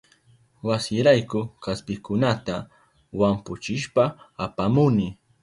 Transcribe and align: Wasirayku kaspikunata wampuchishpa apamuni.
Wasirayku 0.67 1.39
kaspikunata 1.63 2.55
wampuchishpa 3.19 4.03
apamuni. 4.45 5.07